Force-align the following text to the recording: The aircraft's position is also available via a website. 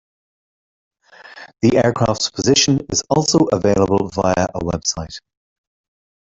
The 1.61 1.77
aircraft's 1.77 2.31
position 2.31 2.79
is 2.89 3.03
also 3.07 3.45
available 3.51 4.07
via 4.09 4.47
a 4.55 4.59
website. 4.63 5.19